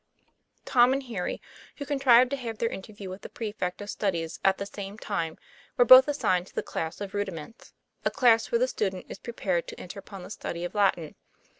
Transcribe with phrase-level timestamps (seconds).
[0.65, 1.39] Tom and Harry,
[1.77, 4.97] who contrived to have their inter view with the prefect of studies at the same
[4.97, 5.37] time,
[5.77, 7.71] were both assigned to the class of Rudiments
[8.03, 11.13] a class where the student is prepared to enter upon the study of Latin.